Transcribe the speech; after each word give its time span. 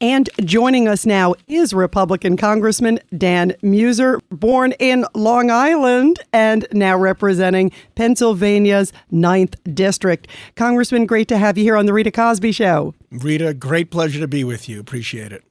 And 0.00 0.30
joining 0.44 0.86
us 0.86 1.04
now 1.04 1.34
is 1.48 1.74
Republican 1.74 2.36
Congressman 2.36 3.00
Dan 3.16 3.56
Meuser, 3.64 4.20
born 4.30 4.70
in 4.78 5.04
Long 5.12 5.50
Island 5.50 6.20
and 6.32 6.68
now 6.72 6.96
representing 6.96 7.72
Pennsylvania's 7.96 8.92
9th 9.12 9.56
District. 9.74 10.28
Congressman, 10.54 11.04
great 11.06 11.26
to 11.28 11.36
have 11.36 11.58
you 11.58 11.64
here 11.64 11.76
on 11.76 11.86
The 11.86 11.92
Rita 11.92 12.12
Cosby 12.12 12.52
Show. 12.52 12.94
Rita, 13.10 13.54
great 13.54 13.90
pleasure 13.90 14.20
to 14.20 14.28
be 14.28 14.44
with 14.44 14.68
you. 14.68 14.78
Appreciate 14.78 15.32
it. 15.32 15.42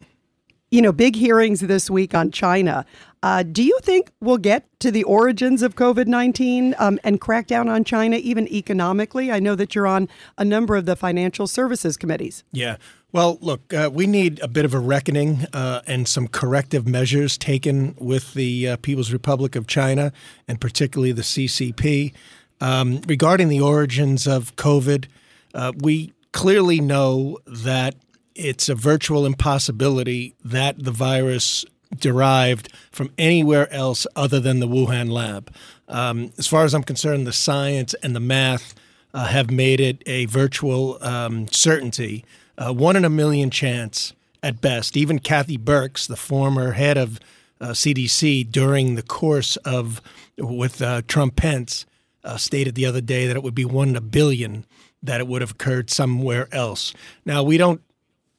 You 0.71 0.82
know, 0.82 0.93
big 0.93 1.18
hearings 1.18 1.59
this 1.59 1.90
week 1.90 2.16
on 2.16 2.32
China. 2.32 2.85
Uh, 3.23 3.43
do 3.43 3.63
you 3.63 3.77
think 3.82 4.12
we'll 4.21 4.38
get 4.38 4.66
to 4.79 4.91
the 4.91 5.04
origins 5.04 5.62
of 5.62 5.76
COVID 5.76 6.07
19 6.07 6.76
um, 6.77 6.99
and 7.04 7.20
crack 7.20 7.48
down 7.48 7.68
on 7.68 7.84
China, 7.84 8.16
even 8.18 8.48
economically? 8.48 9.29
I 9.29 9.40
know 9.40 9.55
that 9.55 9.76
you're 9.76 9.88
on 9.88 10.07
a 10.38 10.45
number 10.45 10.77
of 10.77 10.85
the 10.85 10.95
financial 10.95 11.48
services 11.48 11.98
committees. 11.98 12.43
Yeah. 12.52 12.77
Well, 13.13 13.38
look, 13.39 13.73
uh, 13.73 13.89
we 13.91 14.05
need 14.05 14.39
a 14.41 14.49
bit 14.49 14.66
of 14.66 14.73
a 14.73 14.79
reckoning 14.79 15.45
uh, 15.53 15.81
and 15.88 16.07
some 16.07 16.27
corrective 16.27 16.85
measures 16.85 17.38
taken 17.38 17.95
with 17.98 18.34
the 18.34 18.70
uh, 18.70 18.77
People's 18.77 19.13
Republic 19.13 19.55
of 19.55 19.65
China 19.65 20.12
and 20.48 20.59
particularly 20.59 21.13
the 21.13 21.21
CCP. 21.21 22.13
Um, 22.59 23.01
regarding 23.07 23.48
the 23.48 23.62
origins 23.62 24.27
of 24.27 24.55
COVID, 24.57 25.05
uh, 25.54 25.71
we 25.77 26.13
clearly 26.34 26.82
know 26.82 27.37
that 27.45 27.95
it's 28.35 28.67
a 28.67 28.76
virtual 28.76 29.26
impossibility 29.26 30.35
that 30.43 30.84
the 30.84 30.91
virus 30.91 31.65
derived 31.98 32.71
from 32.91 33.12
anywhere 33.17 33.71
else 33.71 34.05
other 34.15 34.41
than 34.41 34.60
the 34.60 34.67
Wuhan 34.67 35.10
lab. 35.10 35.54
Um, 35.87 36.34
as 36.37 36.45
far 36.45 36.65
as 36.65 36.73
I'm 36.73 36.84
concerned, 36.84 37.26
the 37.26 37.34
science 37.34 37.95
and 38.04 38.13
the 38.13 38.20
math 38.20 38.76
uh, 39.13 39.27
have 39.27 39.49
made 39.49 39.79
it 39.79 40.04
a 40.05 40.26
virtual 40.26 41.01
um, 41.01 41.48
certainty, 41.48 42.26
uh, 42.58 42.74
one 42.74 42.96
in 42.96 43.05
a 43.05 43.10
million 43.10 43.50
chance 43.50 44.13
at 44.44 44.62
best. 44.62 44.96
Even 44.96 45.20
Kathy 45.20 45.58
Birx, 45.58 46.08
the 46.08 46.16
former 46.16 46.74
head 46.74 46.98
of 46.98 47.20
uh, 47.60 47.70
CDC, 47.70 48.52
during 48.52 48.96
the 48.96 49.04
course 49.04 49.55
of 49.58 50.02
with 50.38 50.82
uh, 50.82 51.02
Trump 51.08 51.35
Pence, 51.35 51.85
uh, 52.24 52.38
stated 52.38 52.76
the 52.76 52.85
other 52.85 53.02
day 53.02 53.28
that 53.28 53.35
it 53.35 53.44
would 53.44 53.55
be 53.55 53.66
one 53.66 53.90
in 53.90 53.96
a 53.96 54.02
billion 54.02 54.66
that 55.02 55.20
it 55.20 55.28
would 55.28 55.41
have 55.41 55.52
occurred 55.52 55.90
somewhere 55.90 56.48
else. 56.52 56.94
Now 57.26 57.44
we 57.44 57.58
don't 57.58 57.82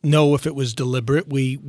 know 0.02 0.34
if 0.34 0.46
it 0.46 0.54
was 0.54 0.74
deliberate. 0.74 1.28
We 1.28 1.60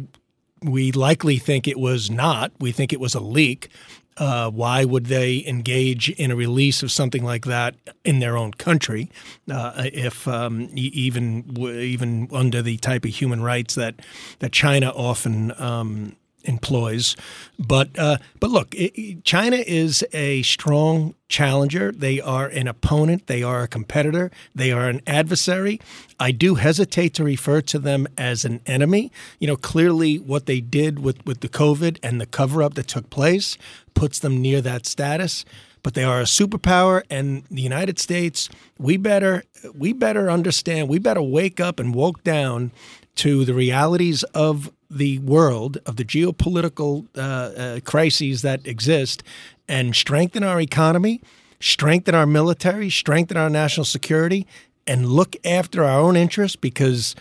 we 0.62 0.92
likely 0.92 1.38
think 1.38 1.68
it 1.68 1.80
was 1.80 2.10
not. 2.10 2.52
We 2.60 2.72
think 2.72 2.92
it 2.92 3.00
was 3.00 3.16
a 3.16 3.20
leak. 3.20 3.70
Uh, 4.18 4.50
why 4.50 4.84
would 4.84 5.06
they 5.06 5.46
engage 5.48 6.10
in 6.10 6.30
a 6.30 6.36
release 6.36 6.84
of 6.84 6.92
something 6.92 7.24
like 7.24 7.46
that 7.46 7.76
in 8.04 8.20
their 8.20 8.36
own 8.36 8.52
country, 8.52 9.10
uh, 9.50 9.72
if 9.94 10.28
um, 10.28 10.70
even 10.74 11.56
even 11.58 12.28
under 12.34 12.62
the 12.62 12.76
type 12.78 13.06
of 13.06 13.12
human 13.12 13.42
rights 13.42 13.76
that 13.76 13.96
that 14.40 14.52
China 14.52 14.90
often 14.90 15.54
um, 15.62 16.18
employs. 16.44 17.16
But 17.58 17.98
uh, 17.98 18.18
but 18.40 18.50
look, 18.50 18.74
it, 18.76 19.24
China 19.24 19.58
is 19.58 20.04
a 20.14 20.42
strong 20.44 21.16
challenger. 21.28 21.92
They 21.92 22.20
are 22.20 22.48
an 22.48 22.68
opponent. 22.68 23.28
They 23.28 23.44
are 23.44 23.64
a 23.64 23.68
competitor. 23.68 24.32
They 24.56 24.72
are 24.72 24.88
an 24.88 25.02
adversary. 25.06 25.80
I 26.20 26.32
do 26.32 26.56
hesitate 26.56 27.14
to 27.16 27.24
refer 27.24 27.62
to 27.62 27.80
them 27.80 28.08
as 28.18 28.46
an 28.46 28.62
enemy. 28.66 29.12
You 29.40 29.48
know, 29.48 29.56
clearly 29.56 30.18
what 30.18 30.46
they 30.46 30.62
did 30.62 31.00
with 31.00 31.26
with 31.26 31.42
the 31.42 31.50
COVID 31.50 32.00
and 32.02 32.20
the 32.20 32.26
cover 32.26 32.64
up 32.64 32.76
that 32.76 32.88
took 32.88 33.10
place 33.10 33.58
puts 33.94 34.20
them 34.20 34.42
near 34.42 34.62
that 34.62 34.86
status. 34.86 35.46
But 35.82 35.94
they 35.94 36.04
are 36.04 36.20
a 36.20 36.26
superpower, 36.26 37.04
and 37.10 37.44
the 37.50 37.62
United 37.62 38.00
States. 38.00 38.50
We 38.78 38.98
better 38.98 39.44
we 39.74 39.94
better 39.94 40.30
understand. 40.30 40.90
We 40.90 41.00
better 41.00 41.22
wake 41.22 41.60
up 41.60 41.80
and 41.80 41.94
woke 41.96 42.24
down 42.24 42.72
to 43.16 43.46
the 43.46 43.54
realities 43.54 44.24
of 44.34 44.72
the 44.90 45.20
world, 45.20 45.78
of 45.86 45.98
the 45.98 46.06
geopolitical 46.06 47.08
uh, 47.16 47.22
uh, 47.22 47.80
crises 47.82 48.42
that 48.42 48.66
exist, 48.66 49.24
and 49.68 49.96
strengthen 49.96 50.44
our 50.44 50.60
economy, 50.60 51.22
strengthen 51.60 52.16
our 52.16 52.26
military, 52.26 52.90
strengthen 52.90 53.38
our 53.38 53.50
national 53.50 53.86
security, 53.86 54.48
and 54.88 55.08
look 55.08 55.36
after 55.46 55.84
our 55.84 56.00
own 56.00 56.16
interests 56.16 56.56
because 56.56 57.16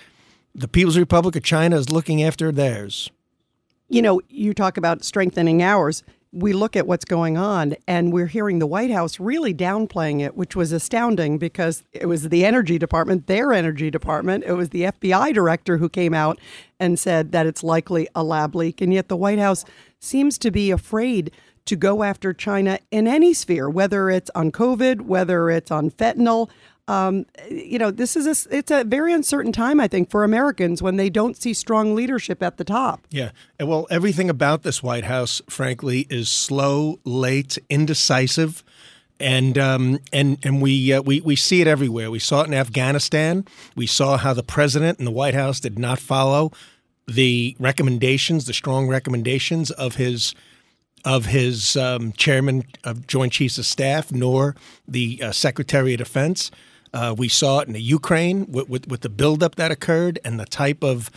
the 0.55 0.69
People's 0.69 0.97
Republic 0.97 1.37
of 1.37 1.43
China 1.43 1.77
is 1.77 1.91
looking 1.91 2.23
after 2.23 2.51
theirs. 2.51 3.11
You 3.89 4.03
know, 4.03 4.21
you 4.29 4.55
talk 4.55 4.77
about 4.77 5.05
strengthening 5.05 5.63
ours 5.63 6.03
we 6.33 6.53
look 6.53 6.77
at 6.77 6.87
what's 6.87 7.05
going 7.05 7.37
on 7.39 7.75
and 7.87 8.13
we're 8.13 8.27
hearing 8.27 8.59
the 8.59 8.67
White 8.67 8.91
House 8.91 9.19
really 9.19 9.55
downplaying 9.55 10.21
it, 10.21 10.37
which 10.37 10.55
was 10.55 10.73
astounding 10.73 11.39
because 11.39 11.83
it 11.93 12.07
was 12.07 12.29
the 12.29 12.45
Energy 12.45 12.79
Department, 12.79 13.27
their 13.27 13.53
Energy 13.53 13.91
Department. 13.91 14.45
It 14.45 14.53
was 14.53 14.71
the 14.71 14.83
FBI 14.83 15.33
director 15.33 15.79
who 15.79 15.89
came 15.89 16.13
out 16.13 16.39
and 16.79 16.99
said 16.99 17.33
that 17.33 17.47
it's 17.47 17.63
likely 17.63 18.09
a 18.15 18.23
lab 18.23 18.55
leak. 18.55 18.81
And 18.81 18.93
yet 18.93 19.09
the 19.09 19.17
White 19.17 19.39
House 19.39 19.65
seems 19.99 20.39
to 20.39 20.51
be 20.51 20.71
afraid 20.71 21.31
to 21.65 21.77
go 21.77 22.03
after 22.03 22.33
China 22.33 22.79
in 22.91 23.07
any 23.07 23.35
sphere, 23.35 23.69
whether 23.69 24.09
it's 24.09 24.31
on 24.35 24.51
COVID, 24.51 25.03
whether 25.03 25.51
it's 25.51 25.71
on 25.71 25.91
fentanyl 25.91 26.49
um, 26.89 27.27
you 27.51 27.79
know, 27.79 27.91
this 27.91 28.17
is 28.17 28.27
a, 28.27 28.57
it's 28.57 28.71
a 28.71 28.83
very 28.83 29.13
uncertain 29.13 29.53
time, 29.53 29.79
I 29.79 29.89
think, 29.89 30.11
for 30.11 30.25
Americans 30.25 30.83
when 30.83 30.97
they 30.97 31.11
don't 31.11 31.37
see 31.37 31.53
strong 31.53 31.95
leadership 31.95 32.43
at 32.43 32.57
the 32.57 32.65
top. 32.65 33.07
Yeah. 33.11 33.31
Well, 33.61 33.87
everything 33.91 34.31
about 34.31 34.63
this 34.63 34.83
White 34.83 35.05
House, 35.05 35.43
frankly, 35.51 36.07
is 36.09 36.31
slow, 36.31 36.99
late, 37.05 37.59
indecisive. 37.69 38.65
And 39.21 39.59
um, 39.59 39.99
and 40.13 40.39
and 40.45 40.63
we 40.63 40.93
uh, 40.93 41.03
we 41.03 41.21
we 41.21 41.35
see 41.35 41.61
it 41.61 41.67
everywhere. 41.67 42.09
We 42.09 42.21
saw 42.21 42.43
it 42.43 42.47
in 42.47 42.55
Afghanistan. 42.55 43.45
We 43.75 43.89
saw 43.89 44.17
how 44.17 44.33
the 44.33 44.45
president 44.45 44.99
and 44.99 45.09
the 45.09 45.13
White 45.13 45.35
House 45.35 45.59
did 45.59 45.77
not 45.77 45.99
follow 45.99 46.53
the 47.09 47.57
recommendations, 47.59 48.47
the 48.47 48.55
strong 48.55 48.87
recommendations 48.87 49.73
of 49.73 49.97
his 49.97 50.37
of 51.05 51.27
his 51.27 51.77
um, 51.77 52.13
chairman 52.13 52.63
of 52.85 53.09
Joint 53.09 53.33
Chiefs 53.33 53.59
of 53.59 53.67
Staff, 53.67 54.13
nor 54.13 54.55
the 54.87 55.21
uh, 55.21 55.33
Secretary 55.33 55.95
of 55.95 55.99
Defense. 55.99 56.53
Uh, 56.93 57.15
we 57.17 57.29
saw 57.29 57.61
it 57.61 57.69
in 57.69 57.75
the 57.75 57.83
Ukraine 57.83 58.47
with, 58.51 58.69
with, 58.69 58.89
with, 58.89 59.01
the 59.03 59.09
buildup 59.09 59.57
that 59.57 59.71
occurred 59.71 60.19
and 60.25 60.41
the 60.41 60.47
type 60.47 60.83
of 60.83 61.11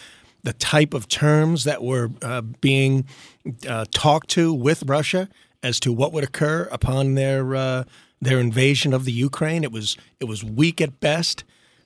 the 0.44 0.54
type 0.54 0.94
of 0.94 1.08
terms 1.08 1.66
that 1.66 1.84
were 1.84 2.10
uh, 2.24 2.42
being 2.42 3.06
uh, 3.68 3.86
talked 3.92 4.30
to 4.32 4.54
with 4.54 4.84
Russia 4.88 5.30
as 5.62 5.80
to 5.80 5.94
what 5.94 6.12
would 6.12 6.24
occur 6.24 6.68
upon 6.72 7.14
their 7.14 7.56
uh, 7.56 7.84
their 8.20 8.40
invasion 8.40 8.94
of 8.94 9.06
the 9.06 9.12
Ukraine. 9.12 9.64
It 9.64 9.72
was 9.72 9.98
it 10.20 10.26
was 10.26 10.44
weak 10.44 10.82
at 10.82 11.00
best, 11.00 11.44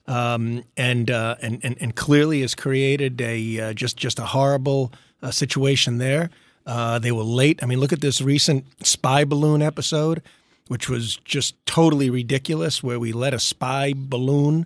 um, 0.08 0.64
and, 0.78 1.12
uh, 1.12 1.36
and 1.42 1.60
and 1.64 1.76
and 1.82 1.96
clearly 1.96 2.42
has 2.42 2.56
created 2.56 3.20
a 3.20 3.60
uh, 3.60 3.74
just 3.74 3.98
just 3.98 4.20
a 4.20 4.26
horrible 4.26 4.92
situation 5.32 5.98
there. 5.98 6.30
they 6.66 7.12
were 7.12 7.24
late. 7.24 7.62
I 7.62 7.66
mean, 7.66 7.80
look 7.80 7.92
at 7.92 8.02
this 8.02 8.22
recent 8.22 8.66
spy 8.86 9.26
balloon 9.26 9.62
episode 9.62 10.22
which 10.68 10.90
was 10.90 11.18
just 11.18 11.56
totally 11.66 12.10
ridiculous, 12.10 12.82
where 12.82 13.00
we 13.00 13.12
let 13.12 13.34
a 13.34 13.40
spy 13.40 13.94
balloon 13.96 14.66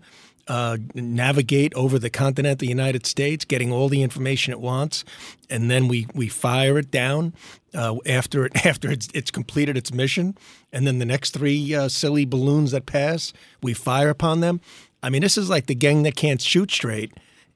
uh, 0.50 0.78
navigate 0.96 1.74
over 1.76 2.00
the 2.00 2.10
continent 2.10 2.60
the 2.60 2.68
United 2.68 3.06
States, 3.06 3.46
getting 3.46 3.72
all 3.72 3.88
the 3.88 4.02
information 4.02 4.52
it 4.52 4.60
wants, 4.60 5.06
and 5.50 5.70
then 5.70 5.88
we 5.88 6.08
we 6.16 6.28
fire 6.28 6.80
it 6.80 6.90
down 6.90 7.34
uh, 7.76 7.96
after 8.08 8.46
it 8.46 8.66
after 8.66 8.90
it's, 8.90 9.08
it's 9.14 9.30
completed 9.30 9.78
its 9.78 9.94
mission, 9.94 10.36
and 10.74 10.88
then 10.88 10.98
the 10.98 11.06
next 11.06 11.32
three 11.32 11.76
uh, 11.76 11.88
silly 11.88 12.26
balloons 12.26 12.72
that 12.72 12.88
pass, 12.88 13.32
we 13.62 13.74
fire 13.74 14.10
upon 14.10 14.40
them. 14.40 14.60
I 15.04 15.10
mean, 15.10 15.22
this 15.22 15.38
is 15.38 15.50
like 15.50 15.68
the 15.68 15.76
gang 15.76 16.04
that 16.04 16.16
can't 16.16 16.42
shoot 16.42 16.72
straight, 16.72 17.14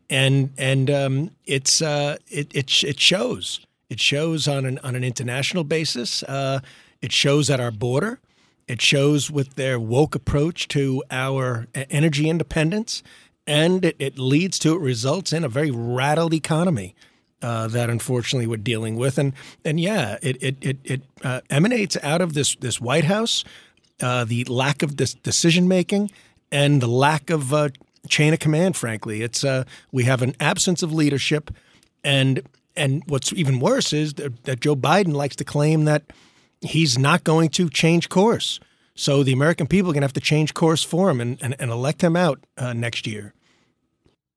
and 0.09 0.53
and 0.57 0.91
um, 0.91 1.31
it's 1.45 1.81
uh, 1.81 2.17
it 2.29 2.53
it 2.53 2.83
it 2.83 2.99
shows. 2.99 3.65
It 3.89 3.99
shows 3.99 4.47
on 4.47 4.65
an 4.65 4.77
on 4.83 4.95
an 4.95 5.03
international 5.03 5.63
basis. 5.63 6.21
Uh, 6.23 6.59
it 7.01 7.11
shows 7.11 7.49
at 7.49 7.59
our 7.59 7.71
border. 7.71 8.19
It 8.67 8.81
shows 8.81 9.29
with 9.29 9.55
their 9.55 9.79
woke 9.79 10.15
approach 10.15 10.67
to 10.69 11.03
our 11.11 11.67
energy 11.75 12.29
independence, 12.29 13.03
and 13.45 13.83
it, 13.85 13.95
it 13.99 14.17
leads 14.17 14.57
to, 14.59 14.73
it 14.73 14.79
results 14.79 15.33
in 15.33 15.43
a 15.43 15.49
very 15.49 15.71
rattled 15.71 16.33
economy. 16.33 16.95
Uh, 17.41 17.67
that 17.67 17.89
unfortunately 17.89 18.47
we're 18.47 18.55
dealing 18.55 18.95
with, 18.95 19.17
and 19.17 19.33
and 19.65 19.77
yeah, 19.77 20.17
it 20.21 20.41
it 20.41 20.55
it, 20.61 20.77
it 20.85 21.01
uh, 21.25 21.41
emanates 21.49 21.97
out 22.01 22.21
of 22.21 22.35
this 22.35 22.55
this 22.55 22.79
White 22.79 23.03
House, 23.03 23.43
uh, 24.01 24.23
the 24.23 24.45
lack 24.45 24.81
of 24.81 24.95
this 24.95 25.13
decision 25.13 25.67
making 25.67 26.09
and 26.53 26.79
the 26.79 26.87
lack 26.87 27.29
of 27.29 27.53
uh, 27.53 27.67
chain 28.07 28.31
of 28.31 28.39
command. 28.39 28.77
Frankly, 28.77 29.23
it's 29.23 29.43
uh, 29.43 29.65
we 29.91 30.05
have 30.05 30.21
an 30.21 30.35
absence 30.39 30.81
of 30.81 30.93
leadership 30.93 31.51
and 32.03 32.41
and 32.75 33.03
what's 33.07 33.31
even 33.33 33.59
worse 33.59 33.93
is 33.93 34.15
that, 34.15 34.43
that 34.43 34.59
Joe 34.59 34.75
Biden 34.75 35.13
likes 35.13 35.35
to 35.37 35.43
claim 35.43 35.85
that 35.85 36.03
he's 36.63 36.97
not 36.97 37.23
going 37.23 37.49
to 37.49 37.69
change 37.69 38.09
course. 38.09 38.59
So 38.95 39.23
the 39.23 39.33
American 39.33 39.67
people 39.67 39.89
are 39.89 39.93
going 39.93 40.01
to 40.01 40.05
have 40.05 40.13
to 40.13 40.21
change 40.21 40.53
course 40.53 40.83
for 40.83 41.09
him 41.09 41.19
and, 41.19 41.37
and, 41.41 41.55
and 41.59 41.71
elect 41.71 42.03
him 42.03 42.15
out 42.15 42.39
uh, 42.57 42.73
next 42.73 43.07
year. 43.07 43.33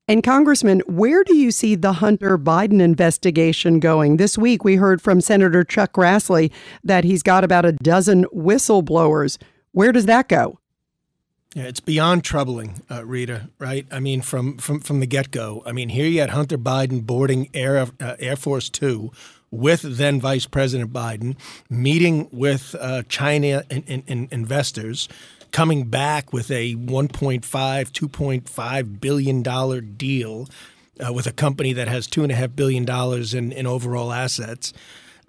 And 0.09 0.23
Congressman, 0.23 0.79
where 0.87 1.23
do 1.23 1.35
you 1.35 1.51
see 1.51 1.75
the 1.75 1.93
Hunter 1.93 2.37
Biden 2.37 2.81
investigation 2.81 3.81
going? 3.81 4.17
This 4.17 4.37
week 4.37 4.63
we 4.63 4.77
heard 4.77 5.01
from 5.01 5.19
Senator 5.19 5.65
Chuck 5.65 5.93
Grassley 5.93 6.49
that 6.83 7.03
he's 7.03 7.21
got 7.21 7.43
about 7.43 7.65
a 7.65 7.73
dozen 7.73 8.23
whistleblowers. 8.33 9.37
Where 9.73 9.91
does 9.91 10.05
that 10.05 10.29
go? 10.29 10.59
Yeah, 11.55 11.63
it's 11.63 11.81
beyond 11.81 12.23
troubling, 12.23 12.83
uh, 12.89 13.05
Rita. 13.05 13.49
Right? 13.59 13.85
I 13.91 13.99
mean, 13.99 14.21
from 14.21 14.57
from 14.57 14.79
from 14.79 14.99
the 14.99 15.07
get 15.07 15.31
go. 15.31 15.63
I 15.65 15.71
mean, 15.71 15.89
here 15.89 16.05
you 16.05 16.21
had 16.21 16.29
Hunter 16.29 16.57
Biden 16.57 17.05
boarding 17.05 17.49
Air 17.53 17.87
uh, 17.99 18.15
Air 18.19 18.35
Force 18.35 18.69
Two 18.69 19.11
with 19.51 19.97
then 19.97 20.19
Vice 20.19 20.45
President 20.45 20.91
Biden, 20.91 21.35
meeting 21.69 22.27
with 22.31 22.75
uh, 22.79 23.03
China 23.03 23.63
in, 23.69 23.83
in, 23.83 24.03
in 24.07 24.27
investors, 24.31 25.07
coming 25.51 25.85
back 25.85 26.33
with 26.33 26.51
a 26.51 26.75
1.5, 26.75 27.41
2.5 27.41 29.01
billion 29.01 29.41
dollar 29.43 29.81
deal 29.81 30.47
uh, 31.05 31.13
with 31.13 31.27
a 31.27 31.31
company 31.31 31.73
that 31.73 31.87
has 31.87 32.07
two 32.07 32.23
and 32.23 32.31
a 32.31 32.35
half 32.35 32.55
billion 32.55 32.85
dollars 32.85 33.33
in, 33.33 33.51
in 33.51 33.67
overall 33.67 34.11
assets. 34.11 34.73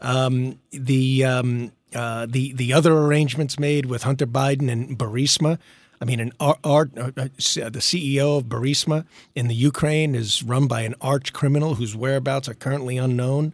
Um, 0.01 0.59
the 0.71 1.25
um, 1.25 1.73
uh, 1.95 2.27
the 2.29 2.53
the 2.53 2.73
other 2.73 2.93
arrangements 2.93 3.59
made 3.59 3.87
with 3.87 4.03
Hunter 4.03 4.27
Biden 4.27 4.71
and 4.71 4.99
Burisma. 4.99 5.59
I 6.01 6.05
mean, 6.05 6.21
an 6.21 6.33
art, 6.39 6.59
art 6.63 6.91
uh, 6.97 7.11
uh 7.17 7.29
the 7.71 7.81
CEO 7.81 8.39
of 8.39 8.45
Burisma 8.45 9.05
in 9.35 9.49
the 9.49 9.55
Ukraine 9.55 10.15
is 10.15 10.43
run 10.43 10.67
by 10.67 10.83
an 10.83 10.95
arch 11.01 11.33
criminal 11.33 11.75
whose 11.75 11.97
whereabouts 11.97 12.49
are 12.49 12.55
currently 12.55 12.97
unknown. 12.97 13.53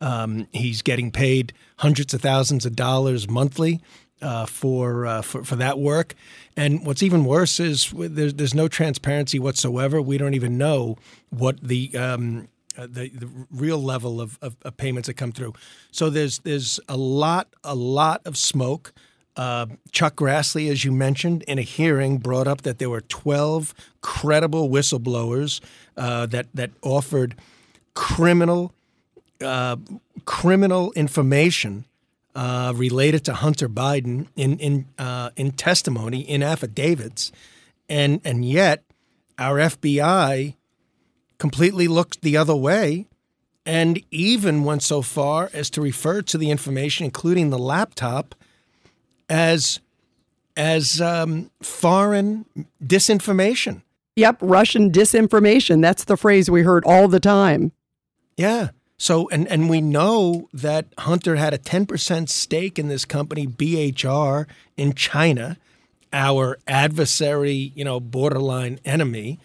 Um, 0.00 0.46
he's 0.52 0.82
getting 0.82 1.10
paid 1.10 1.54
hundreds 1.78 2.12
of 2.12 2.20
thousands 2.20 2.66
of 2.66 2.76
dollars 2.76 3.30
monthly 3.30 3.80
uh, 4.20 4.46
for, 4.46 5.06
uh, 5.06 5.22
for 5.22 5.44
for 5.44 5.56
that 5.56 5.78
work. 5.78 6.14
And 6.56 6.84
what's 6.86 7.02
even 7.02 7.24
worse 7.24 7.60
is 7.60 7.92
there's 7.94 8.34
there's 8.34 8.54
no 8.54 8.68
transparency 8.68 9.38
whatsoever. 9.38 10.00
We 10.00 10.18
don't 10.18 10.34
even 10.34 10.58
know 10.58 10.96
what 11.30 11.60
the 11.60 11.96
um, 11.96 12.48
uh, 12.76 12.86
the, 12.86 13.08
the 13.08 13.28
real 13.50 13.82
level 13.82 14.20
of, 14.20 14.38
of, 14.42 14.56
of, 14.62 14.76
payments 14.76 15.06
that 15.06 15.14
come 15.14 15.32
through. 15.32 15.52
So 15.90 16.10
there's 16.10 16.38
there's 16.40 16.80
a 16.88 16.96
lot 16.96 17.48
a 17.64 17.74
lot 17.74 18.22
of 18.24 18.36
smoke. 18.36 18.92
Uh, 19.36 19.66
Chuck 19.92 20.16
Grassley, 20.16 20.70
as 20.70 20.84
you 20.84 20.92
mentioned, 20.92 21.42
in 21.42 21.58
a 21.58 21.62
hearing, 21.62 22.18
brought 22.18 22.48
up 22.48 22.62
that 22.62 22.78
there 22.78 22.88
were 22.88 23.02
12 23.02 23.74
credible 24.00 24.70
whistleblowers 24.70 25.60
uh, 25.96 26.26
that 26.26 26.46
that 26.54 26.70
offered 26.82 27.34
criminal 27.94 28.72
uh, 29.42 29.76
criminal 30.24 30.92
information 30.92 31.84
uh, 32.34 32.72
related 32.76 33.24
to 33.24 33.34
Hunter 33.34 33.68
Biden 33.68 34.28
in 34.36 34.58
in 34.58 34.86
uh, 34.98 35.30
in 35.36 35.52
testimony 35.52 36.20
in 36.20 36.42
affidavits, 36.42 37.32
and 37.88 38.20
and 38.24 38.44
yet 38.44 38.84
our 39.38 39.58
FBI 39.58 40.54
completely 41.38 41.88
looked 41.88 42.22
the 42.22 42.36
other 42.36 42.56
way, 42.56 43.06
and 43.64 44.02
even 44.10 44.64
went 44.64 44.82
so 44.82 45.02
far 45.02 45.50
as 45.52 45.70
to 45.70 45.80
refer 45.80 46.22
to 46.22 46.38
the 46.38 46.50
information, 46.50 47.04
including 47.04 47.50
the 47.50 47.58
laptop, 47.58 48.34
as 49.28 49.80
as 50.56 51.00
um, 51.00 51.50
foreign 51.60 52.46
disinformation. 52.82 53.82
Yep, 54.16 54.38
Russian 54.40 54.90
disinformation. 54.90 55.82
That's 55.82 56.04
the 56.04 56.16
phrase 56.16 56.50
we 56.50 56.62
heard 56.62 56.84
all 56.86 57.08
the 57.08 57.20
time. 57.20 57.72
Yeah. 58.36 58.70
So, 58.98 59.28
and, 59.28 59.46
and 59.48 59.68
we 59.68 59.82
know 59.82 60.48
that 60.54 60.86
Hunter 60.98 61.36
had 61.36 61.52
a 61.52 61.58
10% 61.58 62.30
stake 62.30 62.78
in 62.78 62.88
this 62.88 63.04
company, 63.04 63.46
BHR, 63.46 64.46
in 64.78 64.94
China, 64.94 65.58
our 66.14 66.58
adversary, 66.66 67.72
you 67.74 67.84
know, 67.84 68.00
borderline 68.00 68.80
enemy. 68.86 69.38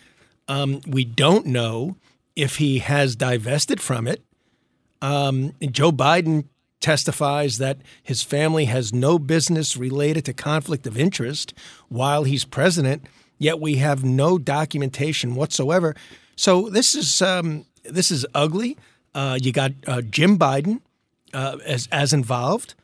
Um, 0.52 0.82
we 0.86 1.06
don't 1.06 1.46
know 1.46 1.96
if 2.36 2.58
he 2.58 2.80
has 2.80 3.16
divested 3.16 3.80
from 3.80 4.06
it. 4.06 4.22
Um, 5.02 5.54
Joe 5.62 5.94
Biden 5.94 6.44
testifies 6.82 7.58
that 7.60 7.78
his 8.04 8.22
family 8.22 8.66
has 8.66 8.94
no 8.94 9.18
business 9.18 9.78
related 9.78 10.26
to 10.26 10.34
conflict 10.34 10.86
of 10.86 10.98
interest 10.98 11.54
while 11.88 12.26
he's 12.26 12.44
president, 12.44 13.06
yet 13.38 13.62
we 13.62 13.76
have 13.76 14.04
no 14.04 14.38
documentation 14.38 15.36
whatsoever. 15.36 15.96
So 16.36 16.68
this 16.70 16.96
is 16.96 17.22
um, 17.22 17.66
this 17.86 18.12
is 18.12 18.26
ugly. 18.36 18.78
Uh, 19.16 19.40
you 19.42 19.54
got 19.54 19.72
uh, 19.88 20.02
Jim 20.02 20.38
Biden 20.38 20.82
uh, 21.34 21.60
as 21.66 21.88
as 21.94 22.12
involved. 22.12 22.76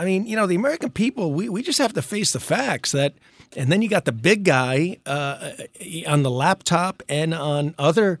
I 0.00 0.04
mean, 0.06 0.26
you 0.26 0.34
know, 0.34 0.46
the 0.46 0.54
American 0.54 0.90
people, 0.90 1.34
we, 1.34 1.50
we 1.50 1.62
just 1.62 1.78
have 1.78 1.92
to 1.92 2.00
face 2.00 2.32
the 2.32 2.40
facts 2.40 2.92
that, 2.92 3.12
and 3.54 3.70
then 3.70 3.82
you 3.82 3.88
got 3.90 4.06
the 4.06 4.12
big 4.12 4.44
guy 4.44 4.96
uh, 5.04 5.50
on 6.06 6.22
the 6.22 6.30
laptop 6.30 7.02
and 7.06 7.34
on 7.34 7.74
other, 7.78 8.18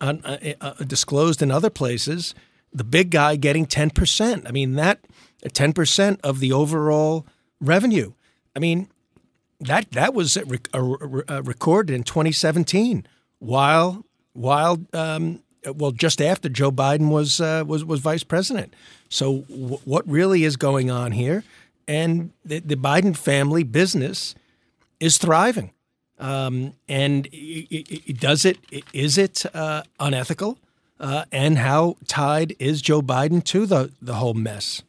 on 0.00 0.24
uh, 0.24 0.38
uh, 0.62 0.72
disclosed 0.86 1.42
in 1.42 1.50
other 1.50 1.68
places, 1.68 2.34
the 2.72 2.84
big 2.84 3.10
guy 3.10 3.36
getting 3.36 3.66
10%. 3.66 4.48
I 4.48 4.50
mean, 4.50 4.76
that 4.76 5.04
10% 5.44 6.20
of 6.24 6.40
the 6.40 6.52
overall 6.52 7.26
revenue. 7.60 8.14
I 8.56 8.58
mean, 8.58 8.88
that 9.60 9.90
that 9.90 10.14
was 10.14 10.38
recorded 10.42 11.94
in 11.94 12.02
2017 12.02 13.06
while 13.40 14.06
while 14.32 14.78
um, 14.94 15.42
well, 15.64 15.90
just 15.92 16.20
after 16.22 16.48
Joe 16.48 16.70
Biden 16.70 17.10
was 17.10 17.40
uh, 17.40 17.64
was 17.66 17.84
was 17.84 18.00
vice 18.00 18.24
president. 18.24 18.74
So, 19.08 19.40
w- 19.48 19.78
what 19.84 20.08
really 20.08 20.44
is 20.44 20.56
going 20.56 20.90
on 20.90 21.12
here? 21.12 21.44
And 21.88 22.30
the, 22.44 22.60
the 22.60 22.76
Biden 22.76 23.16
family 23.16 23.64
business 23.64 24.34
is 25.00 25.18
thriving. 25.18 25.72
Um, 26.18 26.74
and 26.88 27.26
it, 27.32 28.08
it, 28.10 28.20
does 28.20 28.44
it? 28.44 28.58
Is 28.92 29.18
it 29.18 29.44
uh, 29.54 29.82
unethical? 29.98 30.58
Uh, 31.00 31.24
and 31.32 31.56
how 31.58 31.96
tied 32.06 32.54
is 32.58 32.82
Joe 32.82 33.00
Biden 33.00 33.42
to 33.44 33.66
the 33.66 33.90
the 34.00 34.14
whole 34.14 34.34
mess? 34.34 34.82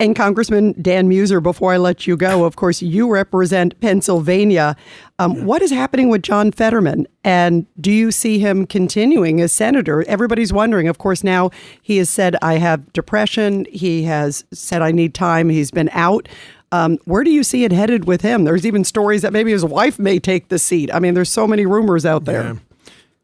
And 0.00 0.14
Congressman 0.14 0.80
Dan 0.80 1.08
Meuser, 1.08 1.42
before 1.42 1.72
I 1.72 1.76
let 1.76 2.06
you 2.06 2.16
go, 2.16 2.44
of 2.44 2.54
course, 2.54 2.80
you 2.80 3.10
represent 3.10 3.78
Pennsylvania. 3.80 4.76
Um, 5.18 5.32
yeah. 5.34 5.44
What 5.44 5.60
is 5.60 5.72
happening 5.72 6.08
with 6.08 6.22
John 6.22 6.52
Fetterman? 6.52 7.08
And 7.24 7.66
do 7.80 7.90
you 7.90 8.12
see 8.12 8.38
him 8.38 8.64
continuing 8.64 9.40
as 9.40 9.52
senator? 9.52 10.04
Everybody's 10.06 10.52
wondering. 10.52 10.86
Of 10.86 10.98
course, 10.98 11.24
now 11.24 11.50
he 11.82 11.96
has 11.96 12.08
said, 12.08 12.36
I 12.42 12.58
have 12.58 12.92
depression. 12.92 13.66
He 13.72 14.04
has 14.04 14.44
said, 14.52 14.82
I 14.82 14.92
need 14.92 15.14
time. 15.14 15.48
He's 15.48 15.72
been 15.72 15.90
out. 15.92 16.28
Um, 16.70 16.98
where 17.06 17.24
do 17.24 17.30
you 17.30 17.42
see 17.42 17.64
it 17.64 17.72
headed 17.72 18.04
with 18.06 18.20
him? 18.20 18.44
There's 18.44 18.66
even 18.66 18.84
stories 18.84 19.22
that 19.22 19.32
maybe 19.32 19.50
his 19.50 19.64
wife 19.64 19.98
may 19.98 20.20
take 20.20 20.48
the 20.48 20.58
seat. 20.58 20.94
I 20.94 21.00
mean, 21.00 21.14
there's 21.14 21.32
so 21.32 21.46
many 21.46 21.66
rumors 21.66 22.06
out 22.06 22.24
there. 22.24 22.42
Yeah. 22.42 22.54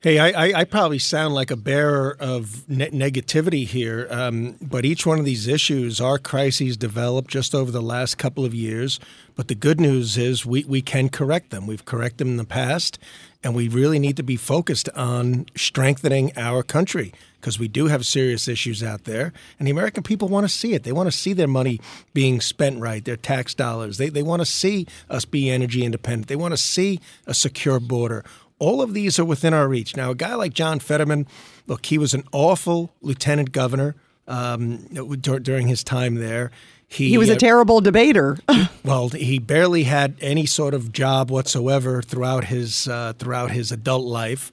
Hey, 0.04 0.18
I, 0.18 0.60
I, 0.60 0.64
probably 0.64 0.98
sound 0.98 1.32
like 1.32 1.50
a 1.50 1.56
bearer 1.56 2.14
of 2.20 2.68
ne- 2.68 2.90
negativity 2.90 3.66
here, 3.66 4.06
um, 4.10 4.56
but 4.60 4.84
each 4.84 5.06
one 5.06 5.18
of 5.18 5.24
these 5.24 5.48
issues 5.48 5.98
are 5.98 6.18
crises 6.18 6.76
developed 6.76 7.30
just 7.30 7.54
over 7.54 7.70
the 7.70 7.80
last 7.80 8.18
couple 8.18 8.44
of 8.44 8.52
years. 8.52 9.00
But 9.34 9.48
the 9.48 9.54
good 9.54 9.80
news 9.80 10.18
is 10.18 10.44
we, 10.44 10.62
we 10.64 10.82
can 10.82 11.08
correct 11.08 11.48
them. 11.48 11.66
We've 11.66 11.86
corrected 11.86 12.18
them 12.18 12.32
in 12.32 12.36
the 12.36 12.44
past, 12.44 12.98
and 13.42 13.54
we 13.54 13.66
really 13.66 13.98
need 13.98 14.18
to 14.18 14.22
be 14.22 14.36
focused 14.36 14.90
on 14.90 15.46
strengthening 15.56 16.32
our 16.36 16.62
country 16.62 17.14
because 17.40 17.58
we 17.58 17.68
do 17.68 17.86
have 17.86 18.04
serious 18.04 18.46
issues 18.46 18.82
out 18.82 19.04
there, 19.04 19.32
and 19.58 19.66
the 19.66 19.70
American 19.70 20.02
people 20.02 20.28
want 20.28 20.44
to 20.44 20.48
see 20.48 20.74
it. 20.74 20.82
They 20.82 20.92
want 20.92 21.06
to 21.08 21.16
see 21.16 21.32
their 21.32 21.48
money 21.48 21.80
being 22.12 22.42
spent 22.42 22.78
right, 22.78 23.02
their 23.02 23.16
tax 23.16 23.54
dollars. 23.54 23.96
They, 23.96 24.10
they 24.10 24.22
want 24.22 24.40
to 24.40 24.46
see 24.46 24.86
us 25.08 25.24
be 25.24 25.50
energy 25.50 25.82
independent. 25.84 26.28
They 26.28 26.36
want 26.36 26.52
to 26.52 26.58
see 26.58 27.00
a 27.26 27.34
secure 27.34 27.80
border 27.80 28.22
all 28.64 28.80
of 28.80 28.94
these 28.94 29.18
are 29.18 29.24
within 29.26 29.52
our 29.52 29.68
reach. 29.68 29.94
Now, 29.94 30.10
a 30.12 30.14
guy 30.14 30.34
like 30.34 30.54
John 30.54 30.78
Fetterman, 30.78 31.26
look, 31.66 31.84
he 31.84 31.98
was 31.98 32.14
an 32.14 32.24
awful 32.32 32.94
lieutenant 33.02 33.52
governor 33.52 33.94
um, 34.26 34.78
during 34.86 35.68
his 35.68 35.84
time 35.84 36.14
there. 36.14 36.50
He, 36.88 37.10
he 37.10 37.18
was 37.18 37.28
a 37.28 37.34
uh, 37.34 37.38
terrible 37.38 37.82
debater. 37.82 38.38
well, 38.84 39.10
he 39.10 39.38
barely 39.38 39.82
had 39.82 40.16
any 40.20 40.46
sort 40.46 40.72
of 40.72 40.92
job 40.92 41.30
whatsoever 41.30 42.00
throughout 42.00 42.44
his 42.44 42.88
uh, 42.88 43.12
throughout 43.18 43.50
his 43.50 43.70
adult 43.70 44.06
life. 44.06 44.50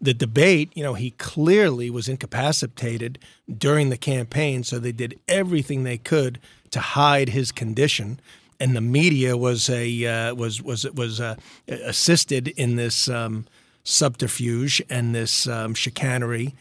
The 0.00 0.14
debate, 0.14 0.72
you 0.74 0.82
know, 0.82 0.94
he 0.94 1.12
clearly 1.12 1.88
was 1.88 2.08
incapacitated 2.08 3.20
during 3.46 3.90
the 3.90 3.96
campaign, 3.96 4.64
so 4.64 4.80
they 4.80 4.90
did 4.90 5.20
everything 5.28 5.84
they 5.84 5.98
could 5.98 6.40
to 6.70 6.80
hide 6.80 7.28
his 7.28 7.52
condition 7.52 8.18
and 8.62 8.76
the 8.76 8.80
media 8.80 9.36
was 9.36 9.68
a 9.68 10.06
uh, 10.06 10.34
was 10.34 10.62
was 10.62 10.88
was 10.92 11.20
uh, 11.20 11.34
assisted 11.68 12.46
in 12.48 12.76
this 12.76 13.08
um, 13.08 13.44
subterfuge 13.84 14.82
and 14.88 15.14
this 15.14 15.46
um, 15.46 15.74
chicanery 15.74 16.54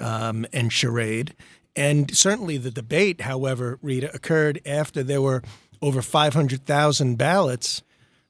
um, 0.00 0.46
and 0.52 0.72
charade. 0.72 1.34
And 1.76 2.16
certainly 2.16 2.56
the 2.56 2.70
debate, 2.70 3.22
however, 3.22 3.78
Rita, 3.82 4.14
occurred 4.14 4.60
after 4.66 5.02
there 5.02 5.22
were 5.22 5.42
over 5.80 6.02
500,000 6.02 7.16
ballots 7.16 7.82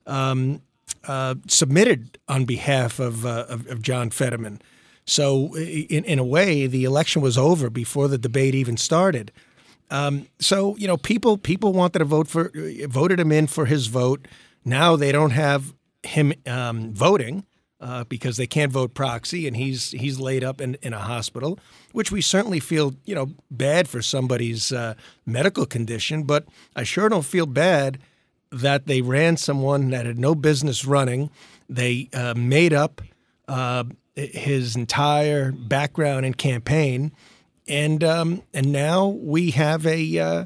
um, 0.07 0.61
uh, 1.07 1.37
submitted 1.47 2.19
on 2.29 2.45
behalf 2.45 2.99
of, 2.99 3.25
uh, 3.25 3.47
of, 3.49 3.67
of 3.69 3.83
John 3.83 4.11
Fetterman. 4.11 4.61
So, 5.07 5.55
in, 5.57 6.05
in 6.05 6.19
a 6.19 6.25
way, 6.25 6.67
the 6.67 6.85
election 6.85 7.23
was 7.23 7.39
over 7.39 7.71
before 7.71 8.09
the 8.09 8.19
debate 8.19 8.55
even 8.55 8.77
started. 8.77 9.33
Um, 9.91 10.29
so, 10.39 10.77
you 10.77 10.87
know, 10.87 10.99
people 10.99 11.39
people 11.39 11.73
wanted 11.73 12.01
to 12.01 12.05
vote 12.05 12.29
for, 12.29 12.53
voted 12.87 13.19
him 13.19 13.33
in 13.33 13.47
for 13.47 13.65
his 13.65 13.87
vote. 13.87 14.29
Now 14.67 14.97
they 14.97 15.11
don't 15.11 15.31
have 15.31 15.73
him 16.03 16.35
um, 16.47 16.93
voting 16.93 17.47
uh, 17.81 18.05
because 18.05 18.37
they 18.37 18.47
can't 18.47 18.73
vote 18.73 18.95
proxy, 18.95 19.47
and 19.47 19.57
he's 19.57 19.93
he's 19.93 20.19
laid 20.19 20.43
up 20.43 20.61
in, 20.61 20.77
in 20.83 20.93
a 20.93 20.99
hospital, 20.99 21.59
which 21.93 22.11
we 22.11 22.21
certainly 22.21 22.61
feel 22.61 22.95
you 23.05 23.15
know 23.15 23.31
bad 23.51 23.89
for 23.89 24.03
somebody's 24.03 24.73
uh, 24.73 24.95
medical 25.25 25.67
condition. 25.67 26.25
But 26.25 26.47
I 26.75 26.83
sure 26.83 27.09
don't 27.09 27.25
feel 27.25 27.47
bad 27.47 27.99
that 28.51 28.87
they 28.87 29.01
ran 29.03 29.37
someone 29.37 29.91
that 29.91 30.07
had 30.07 30.19
no 30.19 30.35
business 30.35 30.85
running. 30.85 31.31
They 31.69 32.09
uh, 32.13 32.35
made 32.37 32.73
up 32.73 33.03
uh, 33.47 33.85
his 34.15 34.75
entire 34.75 35.53
background 35.53 36.27
and 36.27 36.37
campaign, 36.37 37.13
and 37.69 38.03
um, 38.03 38.43
and 38.53 38.73
now 38.73 39.07
we 39.07 39.53
have 39.53 39.87
a 39.87 40.19
uh, 40.19 40.45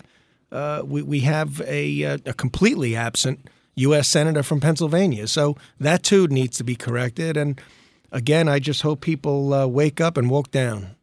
uh, 0.51 0.83
we 0.85 1.03
we 1.03 1.21
have 1.21 1.61
a, 1.63 2.03
a 2.03 2.35
completely 2.35 2.95
absent 2.95 3.49
U.S. 3.75 4.09
senator 4.09 4.43
from 4.43 4.61
Pennsylvania. 4.61 5.27
So 5.27 5.57
that 5.81 6.03
too 6.03 6.27
needs 6.27 6.57
to 6.59 6.65
be 6.65 6.77
corrected. 6.77 7.37
And 7.37 7.61
again, 8.11 8.49
I 8.49 8.59
just 8.59 8.83
hope 8.83 9.01
people 9.01 9.53
uh, 9.55 9.67
wake 9.67 10.01
up 10.01 10.17
and 10.17 10.31
woke 10.31 10.51
down. 10.51 10.97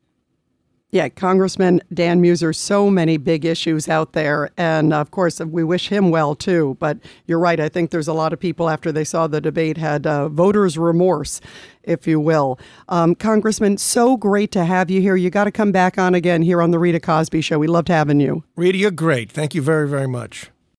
Yeah, 0.91 1.07
Congressman 1.09 1.81
Dan 1.93 2.19
Meuser, 2.19 2.55
so 2.55 2.89
many 2.89 3.17
big 3.17 3.45
issues 3.45 3.87
out 3.87 4.13
there. 4.13 4.49
And 4.57 4.91
of 4.91 5.11
course, 5.11 5.39
we 5.39 5.63
wish 5.63 5.89
him 5.89 6.09
well 6.09 6.33
too. 6.33 6.77
But 6.79 6.97
you're 7.27 7.37
right. 7.37 7.59
I 7.59 7.69
think 7.69 7.91
there's 7.91 8.07
a 8.07 8.13
lot 8.13 8.33
of 8.33 8.39
people 8.39 8.71
after 8.71 8.91
they 8.91 9.03
saw 9.03 9.27
the 9.27 9.39
debate 9.39 9.77
had 9.77 10.07
uh, 10.07 10.29
voters' 10.29 10.79
remorse, 10.79 11.41
if 11.83 12.07
you 12.07 12.19
will. 12.19 12.57
Um, 12.87 13.13
Congressman, 13.13 13.77
so 13.77 14.17
great 14.17 14.51
to 14.53 14.65
have 14.65 14.89
you 14.89 14.99
here. 14.99 15.15
You 15.15 15.29
got 15.29 15.43
to 15.43 15.51
come 15.51 15.71
back 15.71 15.99
on 15.99 16.15
again 16.15 16.41
here 16.41 16.59
on 16.59 16.71
The 16.71 16.79
Rita 16.79 16.99
Cosby 16.99 17.41
Show. 17.41 17.59
We 17.59 17.67
loved 17.67 17.89
having 17.89 18.19
you. 18.19 18.43
Rita, 18.55 18.79
you're 18.79 18.89
great. 18.89 19.31
Thank 19.31 19.53
you 19.53 19.61
very, 19.61 19.87
very 19.87 20.07
much. 20.07 20.49